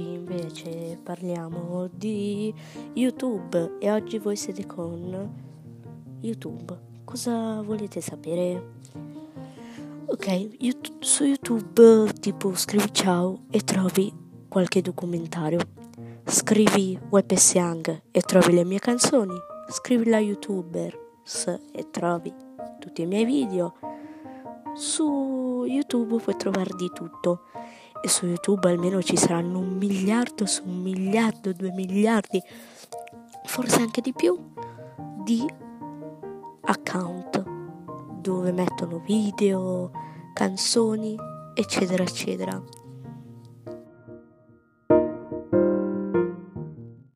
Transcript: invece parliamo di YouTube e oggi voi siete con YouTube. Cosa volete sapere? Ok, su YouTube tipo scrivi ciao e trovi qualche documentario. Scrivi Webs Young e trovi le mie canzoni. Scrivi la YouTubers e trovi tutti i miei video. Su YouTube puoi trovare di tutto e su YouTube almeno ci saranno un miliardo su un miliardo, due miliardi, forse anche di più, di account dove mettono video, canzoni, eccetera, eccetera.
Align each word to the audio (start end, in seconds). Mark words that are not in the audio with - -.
invece 0.00 0.98
parliamo 1.00 1.88
di 1.92 2.52
YouTube 2.94 3.76
e 3.78 3.92
oggi 3.92 4.18
voi 4.18 4.34
siete 4.34 4.66
con 4.66 5.32
YouTube. 6.20 6.78
Cosa 7.04 7.62
volete 7.62 8.00
sapere? 8.00 8.70
Ok, 10.06 10.48
su 10.98 11.24
YouTube 11.24 12.12
tipo 12.14 12.54
scrivi 12.56 12.92
ciao 12.92 13.42
e 13.50 13.60
trovi 13.60 14.12
qualche 14.48 14.82
documentario. 14.82 15.60
Scrivi 16.24 16.98
Webs 17.10 17.54
Young 17.54 18.02
e 18.10 18.20
trovi 18.20 18.54
le 18.54 18.64
mie 18.64 18.80
canzoni. 18.80 19.36
Scrivi 19.68 20.10
la 20.10 20.18
YouTubers 20.18 21.46
e 21.72 21.88
trovi 21.90 22.34
tutti 22.80 23.02
i 23.02 23.06
miei 23.06 23.24
video. 23.24 23.74
Su 24.74 25.64
YouTube 25.66 26.16
puoi 26.20 26.36
trovare 26.36 26.74
di 26.76 26.90
tutto 26.92 27.42
e 28.02 28.08
su 28.08 28.26
YouTube 28.26 28.68
almeno 28.68 29.00
ci 29.00 29.16
saranno 29.16 29.60
un 29.60 29.76
miliardo 29.76 30.44
su 30.44 30.62
un 30.66 30.82
miliardo, 30.82 31.52
due 31.52 31.70
miliardi, 31.70 32.42
forse 33.44 33.80
anche 33.80 34.00
di 34.00 34.12
più, 34.12 34.36
di 35.22 35.44
account 36.62 37.42
dove 38.20 38.52
mettono 38.52 38.98
video, 38.98 39.90
canzoni, 40.34 41.16
eccetera, 41.54 42.02
eccetera. 42.02 42.60